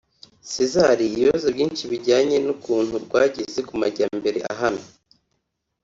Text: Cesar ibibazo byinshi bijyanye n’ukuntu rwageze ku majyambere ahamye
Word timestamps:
Cesar 0.51 0.97
ibibazo 1.09 1.47
byinshi 1.55 1.83
bijyanye 1.91 2.37
n’ukuntu 2.45 2.93
rwageze 3.05 3.59
ku 3.67 3.73
majyambere 3.81 4.39
ahamye 4.51 4.87